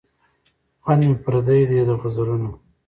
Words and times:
خوند 0.83 1.01
مي 1.07 1.15
پردی 1.23 1.61
دی 1.69 1.77
د 1.89 1.91
غزلونو 2.01 2.51